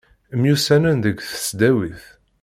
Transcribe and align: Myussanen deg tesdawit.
Myussanen 0.39 0.97
deg 1.05 1.17
tesdawit. 1.21 2.03